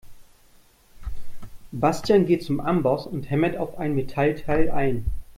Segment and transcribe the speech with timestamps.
[1.71, 5.05] Bastian geht zum Amboss und hämmert auf ein Metallteil ein.